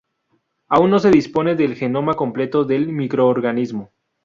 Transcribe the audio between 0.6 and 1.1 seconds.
Aún no